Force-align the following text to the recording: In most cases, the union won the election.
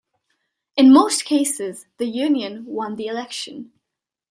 In 0.77 0.91
most 0.91 1.25
cases, 1.25 1.85
the 1.97 2.07
union 2.07 2.65
won 2.65 2.95
the 2.95 3.05
election. 3.05 3.71